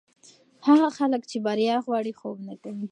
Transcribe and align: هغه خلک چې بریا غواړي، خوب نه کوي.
هغه 0.67 0.87
خلک 0.97 1.21
چې 1.31 1.37
بریا 1.45 1.75
غواړي، 1.85 2.11
خوب 2.19 2.37
نه 2.47 2.55
کوي. 2.61 2.79